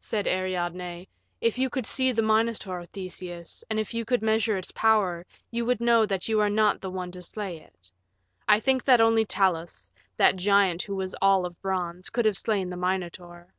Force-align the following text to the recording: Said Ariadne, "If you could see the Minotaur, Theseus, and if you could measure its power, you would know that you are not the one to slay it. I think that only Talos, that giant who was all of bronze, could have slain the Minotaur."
Said 0.00 0.26
Ariadne, 0.26 1.06
"If 1.42 1.58
you 1.58 1.68
could 1.68 1.84
see 1.84 2.10
the 2.10 2.22
Minotaur, 2.22 2.86
Theseus, 2.86 3.62
and 3.68 3.78
if 3.78 3.92
you 3.92 4.06
could 4.06 4.22
measure 4.22 4.56
its 4.56 4.72
power, 4.72 5.26
you 5.50 5.66
would 5.66 5.78
know 5.78 6.06
that 6.06 6.26
you 6.26 6.40
are 6.40 6.48
not 6.48 6.80
the 6.80 6.90
one 6.90 7.12
to 7.12 7.20
slay 7.20 7.58
it. 7.58 7.92
I 8.48 8.60
think 8.60 8.82
that 8.86 9.02
only 9.02 9.26
Talos, 9.26 9.90
that 10.16 10.36
giant 10.36 10.84
who 10.84 10.96
was 10.96 11.14
all 11.20 11.44
of 11.44 11.60
bronze, 11.60 12.08
could 12.08 12.24
have 12.24 12.38
slain 12.38 12.70
the 12.70 12.78
Minotaur." 12.78 13.52